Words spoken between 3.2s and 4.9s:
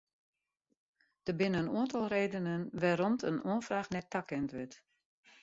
in oanfraach net takend wurdt.